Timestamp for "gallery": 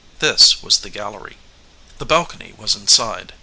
0.89-1.37